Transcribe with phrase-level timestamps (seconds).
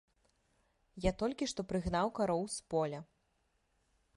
[1.03, 2.99] Я толькі што прыгнаў кароў з поля.